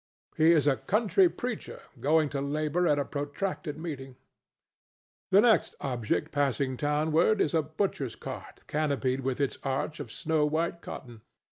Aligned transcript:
He 0.35 0.53
is 0.53 0.65
a 0.65 0.77
country 0.77 1.29
preacher 1.29 1.79
going 1.99 2.29
to 2.29 2.41
labor 2.41 2.87
at 2.87 2.97
a 2.97 3.05
protracted 3.05 3.77
meeting. 3.77 4.15
The 5.29 5.41
next 5.41 5.75
object 5.79 6.31
passing 6.31 6.75
townward 6.75 7.39
is 7.39 7.53
a 7.53 7.61
butcher's 7.61 8.15
cart 8.15 8.63
canopied 8.65 9.19
with 9.19 9.39
its 9.39 9.59
arch 9.61 9.99
of 9.99 10.11
snow 10.11 10.43
white 10.47 10.81
cotton. 10.81 11.21